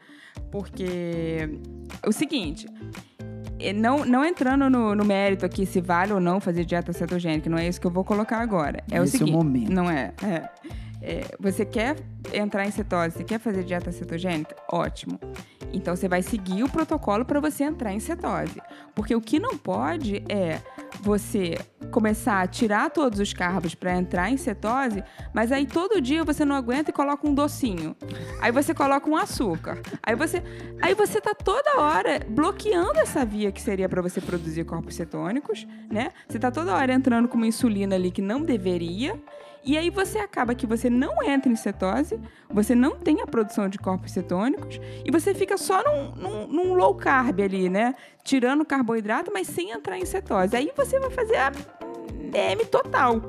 Porque 0.50 1.49
é 2.02 2.09
o 2.09 2.12
seguinte, 2.12 2.66
é, 3.59 3.73
não, 3.73 4.04
não 4.04 4.25
entrando 4.25 4.71
no, 4.71 4.94
no 4.94 5.04
mérito 5.04 5.44
aqui 5.44 5.66
se 5.66 5.80
vale 5.80 6.12
ou 6.12 6.21
não 6.21 6.40
fazer 6.40 6.64
dieta 6.64 6.92
cetogênica, 6.92 7.50
não 7.50 7.59
é 7.59 7.66
isso 7.66 7.80
que 7.80 7.87
eu 7.87 7.90
vou 7.90 8.04
colocar 8.04 8.38
agora. 8.38 8.83
É 8.90 9.00
o 9.00 9.04
Esse 9.04 9.16
é 9.16 9.18
o 9.18 9.26
seguinte, 9.26 9.33
momento. 9.37 9.73
não 9.73 9.90
é, 9.90 10.12
é. 10.23 10.49
É, 11.06 11.37
você 11.38 11.66
quer 11.66 11.97
entrar 12.33 12.64
em 12.66 12.71
cetose, 12.71 13.16
você 13.16 13.25
quer 13.25 13.38
fazer 13.38 13.62
dieta 13.62 13.92
cetogênica? 13.92 14.56
Ótimo. 14.73 15.21
Então 15.75 15.97
você 15.97 16.09
vai 16.09 16.23
seguir 16.23 16.62
o 16.62 16.69
protocolo 16.69 17.25
para 17.25 17.40
você 17.40 17.64
entrar 17.64 17.93
em 17.93 18.00
cetose. 18.00 18.61
Porque 18.95 19.14
o 19.14 19.21
que 19.21 19.40
não 19.40 19.59
pode 19.59 20.25
é 20.28 20.61
você 21.00 21.59
começar 21.90 22.40
a 22.40 22.47
tirar 22.47 22.90
todos 22.90 23.19
os 23.19 23.33
carbos 23.33 23.75
para 23.75 23.97
entrar 23.97 24.31
em 24.31 24.37
cetose, 24.37 25.02
mas 25.33 25.52
aí 25.52 25.66
todo 25.66 26.00
dia 26.00 26.25
você 26.25 26.45
não 26.45 26.57
aguenta 26.57 26.90
e 26.90 26.93
coloca 26.93 27.28
um 27.28 27.35
docinho. 27.35 27.97
Aí 28.40 28.50
você 28.52 28.73
coloca 28.73 29.09
um 29.09 29.16
açúcar. 29.16 29.81
Aí 30.02 30.14
você, 30.14 30.43
aí 30.81 30.95
você 30.95 31.21
tá 31.21 31.35
toda 31.35 31.81
hora 31.81 32.21
bloqueando 32.28 32.99
essa 32.99 33.25
via 33.25 33.52
que 33.52 33.61
seria 33.61 33.88
para 33.88 34.00
você 34.00 34.21
produzir 34.21 34.64
corpos 34.64 34.95
cetônicos, 34.95 35.66
né? 35.90 36.11
Você 36.28 36.38
tá 36.38 36.50
toda 36.50 36.75
hora 36.75 36.93
entrando 36.93 37.28
com 37.28 37.37
uma 37.37 37.47
insulina 37.47 37.97
ali 37.97 38.11
que 38.11 38.23
não 38.23 38.43
deveria. 38.43 39.21
E 39.66 39.78
aí 39.78 39.88
você 39.88 40.19
acaba 40.19 40.54
que 40.54 40.66
você 40.66 40.90
não 40.90 41.23
entra 41.23 41.50
em 41.50 41.57
cetose, 41.57 42.21
você 42.50 42.75
não 42.75 42.99
tem 42.99 43.23
a 43.23 43.26
produção 43.26 43.66
de 43.66 43.78
corpos 43.78 44.12
cetônicos 44.12 44.78
e 45.02 45.11
você 45.11 45.33
fica 45.33 45.57
só 45.64 45.83
num, 45.83 46.11
num- 46.14 46.47
num 46.47 46.75
low 46.75 46.94
carb 46.94 47.40
ali, 47.40 47.68
né? 47.68 47.94
Tirando 48.23 48.64
carboidrato, 48.64 49.30
mas 49.33 49.47
sem 49.49 49.71
entrar 49.71 49.99
em 49.99 50.04
cetose. 50.04 50.54
Aí 50.56 50.71
você 50.76 50.99
vai 51.00 51.11
fazer 51.11 51.37
a 51.37 51.50
DM 52.30 52.64
total. 52.66 53.21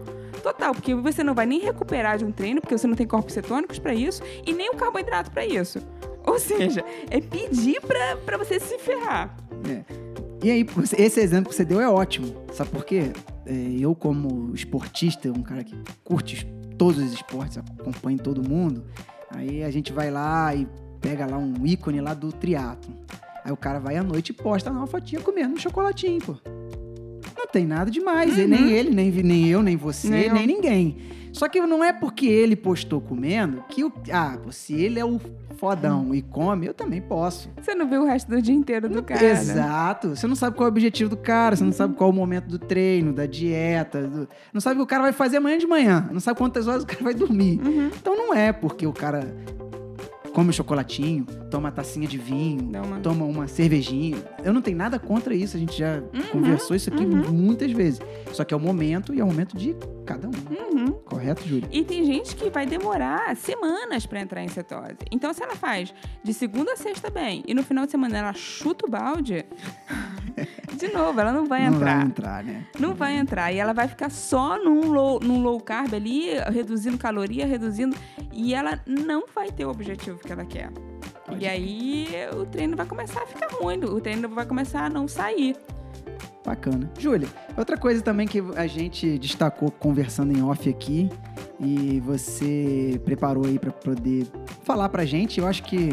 Total, 0.43 0.73
porque 0.73 0.93
você 0.93 1.23
não 1.23 1.33
vai 1.33 1.45
nem 1.45 1.59
recuperar 1.59 2.17
de 2.17 2.25
um 2.25 2.31
treino, 2.31 2.61
porque 2.61 2.77
você 2.77 2.85
não 2.85 2.95
tem 2.95 3.07
corpos 3.07 3.33
cetônicos 3.33 3.79
para 3.79 3.95
isso 3.95 4.21
e 4.45 4.53
nem 4.53 4.69
o 4.69 4.75
carboidrato 4.75 5.31
para 5.31 5.45
isso. 5.45 5.79
Ou 6.23 6.37
seja, 6.39 6.83
é 7.09 7.19
pedir 7.21 7.81
pra, 7.81 8.17
pra 8.17 8.37
você 8.37 8.59
se 8.59 8.77
ferrar. 8.77 9.35
E 10.43 10.51
aí, 10.51 10.65
esse 10.97 11.19
exemplo 11.19 11.49
que 11.49 11.55
você 11.55 11.65
deu 11.65 11.79
é 11.81 11.89
ótimo. 11.89 12.35
Sabe 12.53 12.69
por 12.69 12.85
quê? 12.85 13.11
É, 13.45 13.53
eu, 13.79 13.95
como 13.95 14.53
esportista, 14.53 15.29
um 15.29 15.41
cara 15.41 15.63
que 15.63 15.75
curte 16.03 16.45
todos 16.77 16.97
os 17.01 17.13
esportes, 17.13 17.57
acompanha 17.57 18.17
todo 18.17 18.47
mundo, 18.47 18.85
aí 19.31 19.63
a 19.63 19.71
gente 19.71 19.93
vai 19.93 20.11
lá 20.11 20.53
e 20.53 20.67
pega 21.05 21.25
lá 21.25 21.37
um 21.37 21.53
ícone 21.65 22.01
lá 22.01 22.13
do 22.13 22.31
triatlo. 22.31 22.93
Aí 23.43 23.51
o 23.51 23.57
cara 23.57 23.79
vai 23.79 23.95
à 23.97 24.03
noite 24.03 24.29
e 24.29 24.33
posta 24.33 24.69
lá 24.71 24.77
uma 24.77 24.87
fotinha 24.87 25.21
comendo 25.21 25.53
um 25.53 25.57
chocolatinho, 25.57 26.19
pô. 26.21 26.35
Não 27.37 27.47
tem 27.47 27.65
nada 27.65 27.91
demais. 27.91 28.37
Uhum. 28.37 28.47
Nem 28.47 28.71
ele, 28.71 28.89
nem, 28.89 29.11
nem 29.11 29.47
eu, 29.47 29.61
nem 29.61 29.75
você, 29.77 30.09
Nem 30.09 30.33
nem, 30.33 30.47
ninguém. 30.47 30.97
Só 31.31 31.47
que 31.49 31.59
não 31.61 31.83
é 31.83 31.91
porque 31.93 32.25
ele 32.25 32.55
postou 32.55 32.99
comendo 33.01 33.63
que 33.69 33.83
o. 33.83 33.91
Ah, 34.11 34.37
se 34.51 34.73
ele 34.73 34.99
é 34.99 35.05
o 35.05 35.19
fodão 35.57 36.13
e 36.15 36.21
come, 36.21 36.65
eu 36.65 36.73
também 36.73 37.01
posso. 37.01 37.49
Você 37.61 37.75
não 37.75 37.87
viu 37.89 38.01
o 38.03 38.05
resto 38.05 38.29
do 38.29 38.41
dia 38.41 38.55
inteiro 38.55 38.87
do 38.89 39.03
cara. 39.03 39.21
né? 39.21 39.31
Exato. 39.31 40.15
Você 40.15 40.27
não 40.27 40.35
sabe 40.35 40.55
qual 40.55 40.65
é 40.67 40.69
o 40.69 40.71
objetivo 40.71 41.09
do 41.09 41.17
cara, 41.17 41.55
você 41.55 41.63
não 41.63 41.71
sabe 41.73 41.93
qual 41.95 42.09
é 42.09 42.13
o 42.13 42.15
momento 42.15 42.47
do 42.47 42.57
treino, 42.57 43.11
da 43.13 43.25
dieta, 43.25 44.07
do- 44.07 44.27
não 44.53 44.59
sabe 44.61 44.75
o 44.75 44.77
que 44.79 44.83
o 44.83 44.87
cara 44.87 45.03
vai 45.03 45.11
fazer 45.13 45.37
amanhã 45.37 45.57
de 45.57 45.67
manhã, 45.67 46.09
não 46.11 46.19
sabe 46.21 46.37
quantas 46.37 46.67
horas 46.67 46.83
o 46.83 46.87
cara 46.87 47.03
vai 47.03 47.13
dormir. 47.13 47.59
Uhum. 47.63 47.87
Então 47.95 48.15
não 48.17 48.33
é 48.33 48.51
porque 48.53 48.87
o 48.87 48.93
cara 48.93 49.27
come 50.35 50.49
um 50.49 50.51
chocolatinho, 50.51 51.25
toma 51.49 51.69
uma 51.69 51.71
tacinha 51.71 52.05
de 52.05 52.17
vinho, 52.17 52.69
uma- 52.83 52.99
toma 52.99 53.23
uma 53.23 53.47
cervejinha. 53.47 54.17
Eu 54.43 54.51
não 54.53 54.61
tenho 54.61 54.75
nada 54.77 54.99
contra 54.99 55.33
isso, 55.33 55.55
a 55.55 55.59
gente 55.59 55.77
já 55.79 55.99
Uhum, 56.13 56.21
conversou 56.33 56.75
isso 56.75 56.89
aqui 56.93 57.05
muitas 57.05 57.71
vezes. 57.71 58.01
Só 58.33 58.43
que 58.43 58.53
é 58.53 58.57
o 58.57 58.59
momento 58.59 59.13
e 59.15 59.21
é 59.21 59.23
o 59.23 59.27
momento 59.27 59.55
de 59.55 59.73
cada 60.05 60.27
um. 60.27 60.31
Uhum. 60.77 60.91
Correto, 61.05 61.47
Júlia? 61.47 61.69
E 61.71 61.85
tem 61.85 62.03
gente 62.05 62.35
que 62.35 62.49
vai 62.49 62.65
demorar 62.65 63.33
semanas 63.37 64.05
pra 64.05 64.19
entrar 64.19 64.43
em 64.43 64.49
cetose. 64.49 64.97
Então, 65.09 65.33
se 65.33 65.41
ela 65.41 65.55
faz 65.55 65.93
de 66.21 66.33
segunda 66.33 66.73
a 66.73 66.75
sexta 66.75 67.09
bem 67.09 67.41
e 67.47 67.53
no 67.53 67.63
final 67.63 67.85
de 67.85 67.91
semana 67.91 68.17
ela 68.17 68.33
chuta 68.33 68.85
o 68.85 68.89
balde, 68.89 69.45
de 70.75 70.87
novo, 70.89 71.19
ela 71.19 71.31
não 71.31 71.45
vai 71.45 71.67
não 71.67 71.75
entrar. 71.75 71.97
vai 71.97 72.05
entrar, 72.05 72.43
né? 72.43 72.65
Não 72.79 72.93
vai 72.93 73.15
entrar. 73.15 73.51
E 73.51 73.57
ela 73.57 73.73
vai 73.73 73.87
ficar 73.87 74.09
só 74.09 74.57
num 74.57 74.91
low, 74.91 75.19
num 75.19 75.41
low 75.41 75.59
carb 75.59 75.93
ali, 75.93 76.29
reduzindo 76.51 76.97
caloria, 76.97 77.45
reduzindo. 77.45 77.95
E 78.31 78.53
ela 78.53 78.79
não 78.85 79.25
vai 79.33 79.51
ter 79.51 79.65
o 79.65 79.69
objetivo 79.69 80.19
que 80.19 80.31
ela 80.31 80.45
quer. 80.45 80.71
Pode 81.25 81.43
e 81.43 81.47
aí 81.47 82.07
o 82.33 82.45
treino 82.45 82.75
vai 82.75 82.85
começar 82.85 83.23
a 83.23 83.25
ficar 83.25 83.47
ruim. 83.51 83.83
O 83.83 83.99
treino 83.99 84.29
vai 84.29 84.45
começar 84.45 84.85
a 84.85 84.89
não 84.89 85.07
sair. 85.07 85.55
Bacana. 86.45 86.91
Júlia, 86.99 87.27
outra 87.57 87.75
coisa 87.75 88.01
também 88.03 88.27
que 88.27 88.39
a 88.55 88.67
gente 88.67 89.17
destacou 89.17 89.71
conversando 89.71 90.37
em 90.37 90.43
off 90.43 90.69
aqui 90.69 91.09
e 91.59 91.99
você 92.01 93.01
preparou 93.03 93.45
aí 93.45 93.57
pra 93.57 93.71
poder 93.71 94.27
falar 94.63 94.89
pra 94.89 95.05
gente, 95.05 95.39
eu 95.39 95.47
acho 95.47 95.63
que 95.63 95.89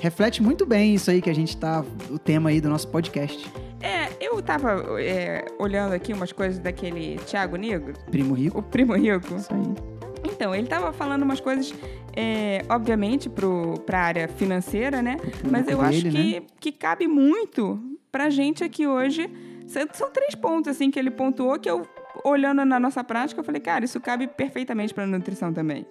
reflete 0.00 0.42
muito 0.42 0.64
bem 0.64 0.94
isso 0.94 1.10
aí 1.10 1.20
que 1.20 1.28
a 1.28 1.34
gente 1.34 1.56
tá, 1.56 1.84
o 2.10 2.18
tema 2.18 2.48
aí 2.48 2.60
do 2.60 2.68
nosso 2.70 2.88
podcast. 2.88 3.52
É, 3.80 4.03
eu 4.20 4.40
tava 4.42 5.00
é, 5.00 5.44
olhando 5.58 5.92
aqui 5.92 6.12
umas 6.12 6.32
coisas 6.32 6.58
daquele 6.58 7.16
Thiago 7.26 7.56
Negro, 7.56 7.94
Primo 8.10 8.34
Rico. 8.34 8.58
o 8.58 8.62
primo 8.62 8.94
rico. 8.94 9.34
Isso 9.34 9.52
aí. 9.52 9.94
Então, 10.24 10.54
ele 10.54 10.66
tava 10.66 10.92
falando 10.92 11.22
umas 11.22 11.40
coisas, 11.40 11.74
é, 12.16 12.64
obviamente, 12.68 13.28
pro, 13.28 13.74
pra 13.86 14.00
área 14.00 14.28
financeira, 14.28 15.02
né? 15.02 15.16
Mas 15.50 15.68
eu 15.68 15.80
acho 15.80 16.02
que, 16.02 16.40
né? 16.40 16.42
que 16.58 16.72
cabe 16.72 17.06
muito 17.06 17.78
pra 18.10 18.30
gente 18.30 18.64
aqui 18.64 18.86
hoje. 18.86 19.30
São, 19.66 19.82
são 19.92 20.10
três 20.10 20.34
pontos, 20.34 20.70
assim, 20.70 20.90
que 20.90 20.98
ele 20.98 21.10
pontuou 21.10 21.58
que 21.58 21.68
eu, 21.68 21.86
olhando 22.24 22.64
na 22.64 22.80
nossa 22.80 23.02
prática, 23.04 23.40
eu 23.40 23.44
falei, 23.44 23.60
cara, 23.60 23.84
isso 23.84 24.00
cabe 24.00 24.26
perfeitamente 24.26 24.94
pra 24.94 25.06
nutrição 25.06 25.52
também. 25.52 25.86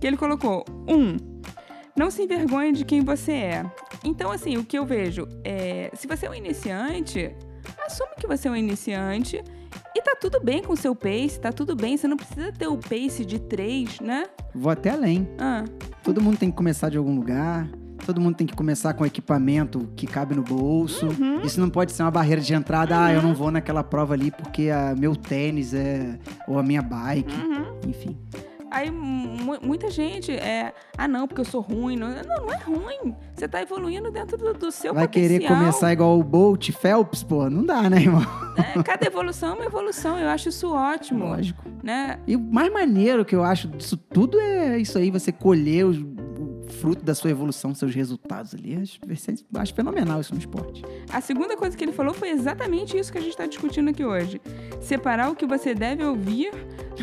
Que 0.00 0.06
ele 0.06 0.16
colocou, 0.16 0.64
um, 0.88 1.16
não 1.96 2.10
se 2.10 2.22
envergonhe 2.22 2.72
de 2.72 2.84
quem 2.84 3.02
você 3.02 3.32
é. 3.32 3.66
Então, 4.04 4.30
assim, 4.30 4.56
o 4.56 4.64
que 4.64 4.76
eu 4.78 4.84
vejo 4.84 5.28
é, 5.44 5.90
se 5.94 6.06
você 6.06 6.26
é 6.26 6.30
um 6.30 6.34
iniciante, 6.34 7.34
assume 7.86 8.10
que 8.18 8.26
você 8.26 8.48
é 8.48 8.50
um 8.50 8.56
iniciante 8.56 9.42
e 9.94 10.02
tá 10.02 10.16
tudo 10.20 10.40
bem 10.42 10.62
com 10.62 10.72
o 10.72 10.76
seu 10.76 10.94
pace, 10.94 11.38
tá 11.38 11.52
tudo 11.52 11.76
bem, 11.76 11.96
você 11.96 12.08
não 12.08 12.16
precisa 12.16 12.52
ter 12.52 12.66
o 12.66 12.76
pace 12.76 13.24
de 13.24 13.38
três, 13.38 14.00
né? 14.00 14.26
Vou 14.54 14.70
até 14.70 14.90
além. 14.90 15.28
Ah, 15.38 15.64
Todo 16.02 16.20
mundo 16.20 16.36
tem 16.36 16.50
que 16.50 16.56
começar 16.56 16.90
de 16.90 16.98
algum 16.98 17.14
lugar. 17.14 17.66
Todo 18.04 18.20
mundo 18.20 18.36
tem 18.36 18.46
que 18.46 18.54
começar 18.54 18.92
com 18.92 19.06
equipamento 19.06 19.88
que 19.96 20.06
cabe 20.06 20.34
no 20.34 20.42
bolso. 20.42 21.06
Uhum. 21.06 21.40
Isso 21.42 21.58
não 21.58 21.70
pode 21.70 21.92
ser 21.92 22.02
uma 22.02 22.10
barreira 22.10 22.42
de 22.42 22.52
entrada. 22.52 23.06
Ah, 23.06 23.12
eu 23.14 23.22
não 23.22 23.34
vou 23.34 23.50
naquela 23.50 23.82
prova 23.82 24.12
ali 24.12 24.30
porque 24.30 24.68
a 24.68 24.94
meu 24.94 25.16
tênis 25.16 25.72
é 25.72 26.18
ou 26.46 26.58
a 26.58 26.62
minha 26.62 26.82
bike, 26.82 27.34
uhum. 27.34 27.80
enfim. 27.88 28.18
Aí 28.74 28.90
mu- 28.90 29.58
muita 29.62 29.88
gente 29.90 30.32
é, 30.32 30.72
ah 30.98 31.06
não, 31.06 31.28
porque 31.28 31.40
eu 31.40 31.44
sou 31.44 31.60
ruim. 31.60 31.96
Não, 31.96 32.08
não, 32.08 32.50
é 32.52 32.56
ruim. 32.56 33.14
Você 33.34 33.46
tá 33.46 33.62
evoluindo 33.62 34.10
dentro 34.10 34.36
do, 34.36 34.52
do 34.52 34.72
seu 34.72 34.92
Vai 34.92 35.06
querer 35.06 35.34
potencial. 35.40 35.58
começar 35.58 35.92
igual 35.92 36.18
o 36.18 36.22
Bolt, 36.24 36.70
Phelps, 36.72 37.22
pô, 37.22 37.48
não 37.48 37.64
dá, 37.64 37.88
né, 37.88 37.98
irmão? 38.00 38.22
É, 38.56 38.80
cada 38.84 39.04
evolução 39.04 39.50
é 39.50 39.54
uma 39.54 39.64
evolução. 39.64 40.16
Eu 40.16 40.28
acho 40.28 40.48
isso 40.48 40.72
ótimo. 40.72 41.24
Lógico. 41.24 41.64
Né? 41.82 42.20
E 42.24 42.36
o 42.36 42.40
mais 42.40 42.72
maneiro 42.72 43.24
que 43.24 43.34
eu 43.34 43.42
acho 43.42 43.66
disso 43.66 43.96
tudo 43.96 44.38
é 44.40 44.78
isso 44.78 44.96
aí, 44.96 45.10
você 45.10 45.32
colher 45.32 45.84
os- 45.84 45.98
fruto 46.74 47.04
da 47.04 47.14
sua 47.14 47.30
evolução, 47.30 47.74
seus 47.74 47.94
resultados 47.94 48.54
ali. 48.54 48.76
Acho, 48.76 48.98
acho 49.54 49.74
fenomenal 49.74 50.20
isso 50.20 50.34
no 50.34 50.40
esporte. 50.40 50.82
A 51.10 51.20
segunda 51.20 51.56
coisa 51.56 51.76
que 51.76 51.84
ele 51.84 51.92
falou 51.92 52.12
foi 52.12 52.30
exatamente 52.30 52.96
isso 52.96 53.10
que 53.10 53.18
a 53.18 53.20
gente 53.20 53.30
está 53.30 53.46
discutindo 53.46 53.90
aqui 53.90 54.04
hoje. 54.04 54.40
Separar 54.80 55.30
o 55.30 55.36
que 55.36 55.46
você 55.46 55.74
deve 55.74 56.04
ouvir 56.04 56.50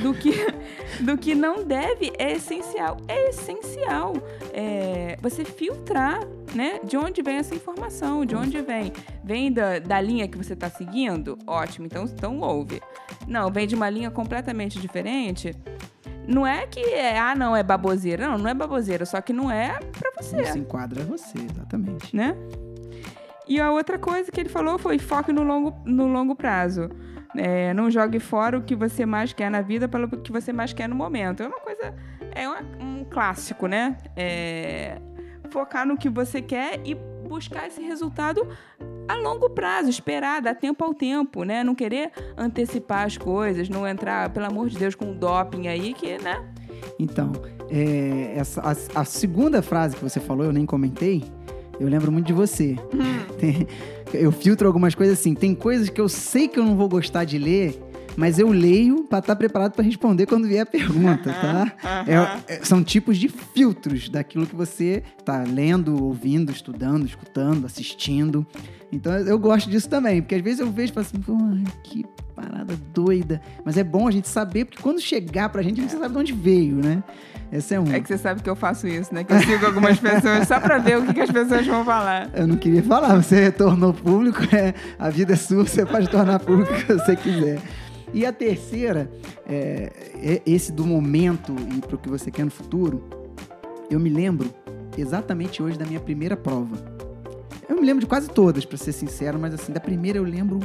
do 0.01 0.13
que, 0.13 0.33
do 1.03 1.17
que 1.17 1.33
não 1.33 1.63
deve 1.63 2.11
é 2.17 2.33
essencial. 2.33 2.97
É 3.07 3.29
essencial 3.29 4.13
é, 4.53 5.17
você 5.21 5.43
filtrar 5.43 6.19
né, 6.53 6.79
de 6.83 6.97
onde 6.97 7.21
vem 7.21 7.37
essa 7.37 7.55
informação, 7.55 8.25
de 8.25 8.35
onde 8.35 8.61
vem. 8.61 8.91
Vem 9.23 9.51
da, 9.51 9.79
da 9.79 10.01
linha 10.01 10.27
que 10.27 10.37
você 10.37 10.53
está 10.53 10.69
seguindo? 10.69 11.37
Ótimo, 11.47 11.85
então, 11.85 12.03
então 12.05 12.39
ouve. 12.39 12.81
Não, 13.27 13.51
vem 13.51 13.67
de 13.67 13.75
uma 13.75 13.89
linha 13.89 14.11
completamente 14.11 14.79
diferente. 14.79 15.55
Não 16.33 16.45
é 16.47 16.65
que 16.67 16.79
é, 16.79 17.17
ah, 17.19 17.35
não, 17.35 17.55
é 17.55 17.61
baboseira. 17.63 18.27
Não, 18.27 18.37
não 18.37 18.49
é 18.49 18.53
baboseira, 18.53 19.05
só 19.05 19.19
que 19.21 19.33
não 19.33 19.49
é 19.51 19.77
pra 19.79 20.11
você 20.21 20.41
Isso 20.41 20.57
enquadra 20.57 21.03
você, 21.03 21.37
exatamente. 21.39 22.15
né? 22.15 22.35
E 23.47 23.59
a 23.59 23.71
outra 23.71 23.99
coisa 23.99 24.31
que 24.31 24.39
ele 24.39 24.49
falou 24.49 24.77
foi 24.79 24.97
foque 24.97 25.33
no 25.33 25.43
longo, 25.43 25.73
no 25.85 26.07
longo 26.07 26.35
prazo. 26.35 26.89
É, 27.35 27.73
não 27.73 27.89
jogue 27.89 28.19
fora 28.19 28.57
o 28.57 28.61
que 28.61 28.75
você 28.75 29.05
mais 29.05 29.33
quer 29.33 29.49
na 29.49 29.61
vida 29.61 29.87
pelo 29.87 30.07
que 30.09 30.31
você 30.31 30.51
mais 30.53 30.73
quer 30.73 30.87
no 30.87 30.95
momento. 30.95 31.43
É 31.43 31.47
uma 31.47 31.59
coisa, 31.59 31.93
é 32.33 32.47
uma- 32.47 32.61
um 32.79 33.03
clássico, 33.05 33.67
né? 33.67 33.97
É, 34.15 34.97
focar 35.49 35.85
no 35.85 35.97
que 35.97 36.09
você 36.09 36.41
quer 36.41 36.79
e 36.85 36.93
buscar 36.95 37.67
esse 37.67 37.81
resultado 37.81 38.47
a 39.13 39.21
longo 39.21 39.49
prazo, 39.49 39.89
esperar, 39.89 40.41
dar 40.41 40.55
tempo 40.55 40.83
ao 40.83 40.93
tempo, 40.93 41.43
né? 41.43 41.63
Não 41.63 41.75
querer 41.75 42.11
antecipar 42.37 43.05
as 43.05 43.17
coisas, 43.17 43.69
não 43.69 43.87
entrar, 43.87 44.29
pelo 44.29 44.45
amor 44.45 44.69
de 44.69 44.77
Deus, 44.77 44.95
com 44.95 45.05
um 45.05 45.13
doping 45.17 45.67
aí 45.67 45.93
que, 45.93 46.17
né? 46.17 46.43
Então, 46.99 47.31
é, 47.69 48.33
essa, 48.35 48.61
a, 48.61 49.01
a 49.01 49.05
segunda 49.05 49.61
frase 49.61 49.95
que 49.95 50.03
você 50.03 50.19
falou, 50.19 50.45
eu 50.45 50.53
nem 50.53 50.65
comentei, 50.65 51.23
eu 51.79 51.87
lembro 51.87 52.11
muito 52.11 52.27
de 52.27 52.33
você. 52.33 52.75
Tem- 53.39 53.67
eu 54.13 54.31
filtro 54.31 54.67
algumas 54.67 54.93
coisas 54.93 55.17
assim. 55.19 55.33
Tem 55.33 55.55
coisas 55.55 55.89
que 55.89 55.99
eu 56.01 56.09
sei 56.09 56.47
que 56.47 56.59
eu 56.59 56.65
não 56.65 56.75
vou 56.75 56.89
gostar 56.89 57.23
de 57.23 57.37
ler, 57.37 57.81
mas 58.17 58.37
eu 58.39 58.49
leio 58.49 59.05
pra 59.05 59.19
estar 59.19 59.35
preparado 59.37 59.71
pra 59.73 59.83
responder 59.85 60.25
quando 60.25 60.47
vier 60.49 60.63
a 60.63 60.65
pergunta, 60.65 61.31
tá? 61.33 62.03
É- 62.05 62.55
é- 62.55 62.65
são 62.65 62.83
tipos 62.83 63.17
de 63.17 63.29
filtros 63.29 64.09
daquilo 64.09 64.45
que 64.45 64.55
você 64.55 65.01
tá 65.23 65.43
lendo, 65.47 66.03
ouvindo, 66.03 66.51
estudando, 66.51 67.05
escutando, 67.05 67.65
assistindo. 67.65 68.45
Então 68.91 69.13
eu 69.13 69.39
gosto 69.39 69.69
disso 69.69 69.89
também, 69.89 70.21
porque 70.21 70.35
às 70.35 70.41
vezes 70.41 70.59
eu 70.59 70.71
vejo 70.71 70.91
e 70.91 70.93
falo 70.93 71.07
assim, 71.07 71.21
pô, 71.21 71.37
que 71.83 72.05
parada 72.35 72.75
doida. 72.93 73.41
Mas 73.63 73.77
é 73.77 73.83
bom 73.83 74.07
a 74.07 74.11
gente 74.11 74.27
saber, 74.27 74.65
porque 74.65 74.81
quando 74.81 74.99
chegar 74.99 75.49
pra 75.49 75.61
gente, 75.61 75.79
a 75.79 75.83
gente 75.83 75.91
sabe 75.91 76.13
de 76.13 76.19
onde 76.19 76.33
veio, 76.33 76.75
né? 76.75 77.03
Essa 77.51 77.75
é 77.75 77.79
uma. 77.79 77.95
É 77.95 77.99
que 77.99 78.07
você 78.07 78.17
sabe 78.17 78.41
que 78.41 78.49
eu 78.49 78.55
faço 78.55 78.87
isso, 78.87 79.13
né? 79.13 79.23
Que 79.23 79.33
eu 79.33 79.39
sigo 79.41 79.65
algumas 79.65 79.99
pessoas 79.99 80.47
só 80.47 80.59
pra 80.59 80.77
ver 80.77 80.97
o 80.97 81.05
que, 81.05 81.13
que 81.13 81.21
as 81.21 81.31
pessoas 81.31 81.65
vão 81.67 81.83
falar. 81.83 82.29
Eu 82.33 82.47
não 82.47 82.55
queria 82.55 82.81
falar, 82.81 83.21
você 83.21 83.51
tornou 83.51 83.93
público, 83.93 84.39
é, 84.55 84.73
a 84.97 85.09
vida 85.09 85.33
é 85.33 85.35
sua, 85.35 85.65
você 85.65 85.85
pode 85.85 86.09
tornar 86.09 86.39
público 86.39 86.71
o 86.71 86.75
que 86.77 86.93
você 86.93 87.15
quiser. 87.15 87.59
E 88.13 88.25
a 88.25 88.31
terceira, 88.31 89.09
é, 89.47 89.91
é 90.15 90.41
esse 90.45 90.71
do 90.71 90.85
momento 90.85 91.55
e 91.75 91.81
pro 91.81 91.97
que 91.97 92.09
você 92.09 92.31
quer 92.31 92.43
no 92.43 92.51
futuro, 92.51 93.03
eu 93.89 93.99
me 93.99 94.09
lembro 94.09 94.53
exatamente 94.97 95.61
hoje 95.61 95.77
da 95.77 95.85
minha 95.85 95.99
primeira 95.99 96.35
prova. 96.35 96.90
Eu 97.71 97.77
me 97.77 97.85
lembro 97.85 98.01
de 98.01 98.05
quase 98.05 98.29
todas, 98.29 98.65
pra 98.65 98.77
ser 98.77 98.91
sincero, 98.91 99.39
mas 99.39 99.53
assim, 99.53 99.71
da 99.71 99.79
primeira 99.79 100.19
eu 100.19 100.25
lembro, 100.25 100.59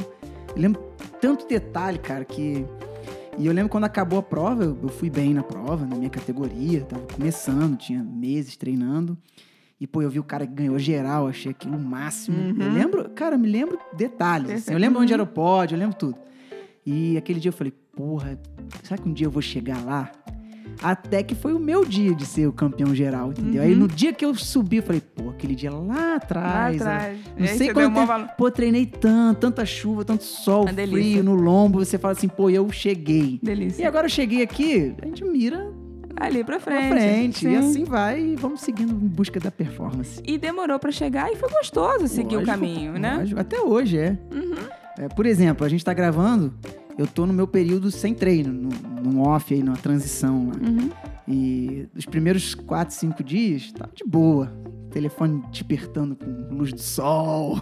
eu 0.48 0.60
lembro 0.60 0.82
tanto 1.20 1.46
detalhe, 1.46 2.00
cara, 2.00 2.24
que 2.24 2.66
e 3.38 3.46
eu 3.46 3.52
lembro 3.52 3.68
quando 3.68 3.84
acabou 3.84 4.18
a 4.18 4.22
prova, 4.22 4.64
eu, 4.64 4.88
fui 4.88 5.08
bem 5.08 5.32
na 5.32 5.44
prova, 5.44 5.86
na 5.86 5.94
minha 5.94 6.10
categoria, 6.10 6.80
tava 6.80 7.06
começando, 7.06 7.76
tinha 7.76 8.02
meses 8.02 8.56
treinando. 8.56 9.16
E, 9.80 9.86
pô, 9.86 10.02
eu 10.02 10.10
vi 10.10 10.18
o 10.18 10.24
cara 10.24 10.46
que 10.46 10.52
ganhou 10.52 10.76
geral, 10.80 11.28
achei 11.28 11.52
aquilo 11.52 11.76
o 11.76 11.80
máximo. 11.80 12.36
Uhum. 12.36 12.56
Eu 12.58 12.72
lembro, 12.72 13.10
cara, 13.10 13.36
eu 13.36 13.38
me 13.38 13.46
lembro 13.46 13.78
detalhes. 13.92 14.50
assim, 14.50 14.72
eu 14.72 14.78
lembro 14.78 15.00
onde 15.00 15.12
era 15.12 15.22
o 15.22 15.26
pódio, 15.26 15.76
eu 15.76 15.78
lembro 15.78 15.94
tudo. 15.96 16.16
E 16.84 17.16
aquele 17.16 17.38
dia 17.38 17.50
eu 17.50 17.52
falei, 17.52 17.72
porra, 17.94 18.36
será 18.82 19.00
que 19.00 19.08
um 19.08 19.12
dia 19.12 19.26
eu 19.26 19.30
vou 19.30 19.42
chegar 19.42 19.84
lá? 19.84 20.10
Até 20.82 21.22
que 21.22 21.34
foi 21.34 21.52
o 21.52 21.58
meu 21.58 21.84
dia 21.84 22.14
de 22.14 22.24
ser 22.26 22.46
o 22.46 22.52
campeão 22.52 22.94
geral, 22.94 23.30
entendeu? 23.30 23.62
Aí 23.62 23.72
Uhum. 23.72 23.80
no 23.80 23.88
dia 23.88 24.12
que 24.12 24.24
eu 24.24 24.34
subi, 24.34 24.76
eu 24.76 24.82
falei, 24.82 25.00
pô, 25.00 25.30
aquele 25.30 25.54
dia 25.54 25.70
lá 25.70 25.80
Lá 25.80 26.14
atrás. 26.16 26.80
ó, 26.80 26.84
atrás. 26.84 27.18
não 27.38 27.46
aí 27.46 27.56
sei 27.56 27.72
quanto 27.72 27.94
tempo. 27.94 28.28
Pô, 28.36 28.50
treinei 28.50 28.86
tanto, 28.86 29.38
tanta 29.40 29.64
chuva, 29.64 30.04
tanto 30.04 30.24
sol, 30.24 30.66
frio 30.68 31.22
no 31.24 31.34
lombo. 31.34 31.78
Você 31.84 31.98
fala 31.98 32.12
assim, 32.12 32.28
pô, 32.28 32.50
eu 32.50 32.70
cheguei. 32.70 33.38
Delícia. 33.42 33.82
E 33.82 33.86
agora 33.86 34.06
eu 34.06 34.10
cheguei 34.10 34.42
aqui, 34.42 34.94
a 35.02 35.06
gente 35.06 35.24
mira 35.24 35.70
ali 36.18 36.42
pra 36.42 36.58
frente. 36.58 36.88
Pra 36.88 36.96
frente. 36.96 37.38
Sim. 37.40 37.52
E 37.52 37.56
assim 37.56 37.84
vai 37.84 38.20
e 38.20 38.36
vamos 38.36 38.60
seguindo 38.60 38.92
em 38.92 39.08
busca 39.08 39.38
da 39.40 39.50
performance. 39.50 40.20
E 40.26 40.38
demorou 40.38 40.78
pra 40.78 40.90
chegar 40.90 41.30
e 41.32 41.36
foi 41.36 41.48
gostoso 41.50 42.06
seguir 42.08 42.36
o 42.36 42.40
Lógico, 42.40 42.46
caminho, 42.58 42.92
né? 42.98 43.16
lógico. 43.18 43.40
Até 43.40 43.60
hoje, 43.60 43.98
é. 43.98 44.18
Uhum. 44.32 44.54
É, 44.98 45.08
Por 45.08 45.26
exemplo, 45.26 45.64
a 45.66 45.68
gente 45.68 45.84
tá 45.84 45.92
gravando, 45.92 46.54
eu 46.98 47.06
tô 47.06 47.26
no 47.26 47.32
meu 47.32 47.46
período 47.46 47.90
sem 47.90 48.14
treino, 48.14 48.52
no, 48.52 48.70
num 49.02 49.20
off 49.22 49.52
aí, 49.52 49.62
numa 49.62 49.76
transição 49.76 50.48
lá. 50.48 50.54
Uhum. 50.54 50.90
E 51.28 51.88
os 51.94 52.06
primeiros 52.06 52.54
quatro, 52.54 52.94
cinco 52.94 53.22
dias, 53.22 53.72
tá 53.72 53.88
de 53.94 54.04
boa. 54.04 54.52
Telefone 54.90 55.42
despertando 55.50 56.16
com 56.16 56.54
luz 56.54 56.72
do 56.72 56.80
sol, 56.80 57.60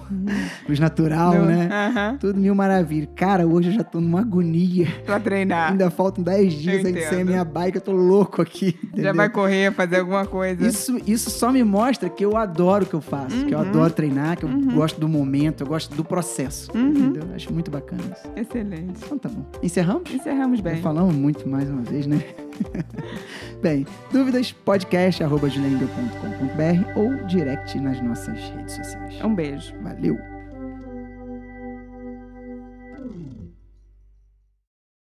luz 0.68 0.78
natural, 0.78 1.34
No- 1.34 1.46
né? 1.46 2.16
Tudo 2.20 2.38
mil 2.38 2.54
maravilha. 2.54 3.08
Cara, 3.16 3.46
hoje 3.46 3.70
eu 3.70 3.74
já 3.74 3.82
tô 3.84 4.00
numa 4.00 4.20
agonia. 4.20 4.86
Pra 5.04 5.18
treinar. 5.18 5.72
Ainda 5.72 5.90
faltam 5.90 6.22
10 6.22 6.52
dias 6.52 6.80
Eu 6.80 6.86
ainda 6.86 7.00
sem 7.00 7.08
a 7.08 7.12
entendo. 7.14 7.28
minha 7.28 7.44
bike, 7.44 7.76
eu 7.78 7.82
tô 7.82 7.92
louco 7.92 8.40
aqui. 8.40 8.76
Já 8.82 8.88
entendeu? 8.88 9.14
vai 9.14 9.28
correr, 9.28 9.72
fazer 9.72 9.98
alguma 10.00 10.24
coisa. 10.26 10.64
Isso, 10.66 10.96
isso 11.06 11.28
só 11.30 11.50
me 11.50 11.64
mostra 11.64 12.08
que 12.08 12.24
eu 12.24 12.36
adoro 12.36 12.84
o 12.84 12.88
que 12.88 12.94
eu 12.94 13.00
faço, 13.00 13.44
que 13.46 13.54
eu 13.54 13.58
Uhum. 13.58 13.68
adoro 13.68 13.92
treinar, 13.92 14.36
que 14.38 14.44
eu 14.44 14.50
gosto 14.74 15.00
do 15.00 15.08
momento, 15.08 15.62
eu 15.62 15.66
gosto 15.66 15.94
do 15.94 16.04
processo. 16.04 16.70
Uhum. 16.76 16.88
Entendeu? 16.90 17.24
Acho 17.34 17.52
muito 17.52 17.70
bacana 17.70 18.02
isso. 18.12 18.28
Excelente. 18.36 18.92
Então 19.04 19.18
tá 19.18 19.28
bom. 19.28 19.44
Encerramos? 19.62 20.12
Encerramos 20.14 20.58
Já 20.58 20.64
bem. 20.64 20.80
falamos 20.82 21.14
muito 21.14 21.48
mais 21.48 21.68
uma 21.68 21.82
vez, 21.82 22.06
né? 22.06 22.22
bem, 23.62 23.86
dúvidas, 24.12 24.52
podcast, 24.52 25.22
arroba 25.22 25.48
juliaengel.com.br 25.48 26.98
ou 26.98 27.14
direct 27.26 27.78
nas 27.80 28.00
nossas 28.02 28.38
redes 28.50 28.74
sociais. 28.74 29.22
Um 29.22 29.34
beijo. 29.34 29.74
Valeu! 29.82 30.33